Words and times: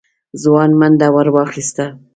ځوان 0.41 0.69
منډه 0.79 1.07
ور 1.15 1.27
واخيسته. 1.35 1.85